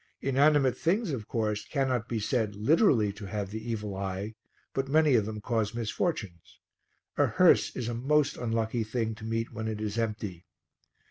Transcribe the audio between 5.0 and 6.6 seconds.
of them cause misfortunes.